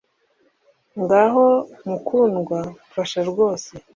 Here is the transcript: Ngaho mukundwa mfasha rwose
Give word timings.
Ngaho 1.01 1.45
mukundwa 1.89 2.59
mfasha 2.89 3.19
rwose 3.29 3.71